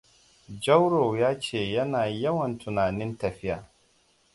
[0.61, 3.57] Jauro ya ce yana yawan tunanin tafiya.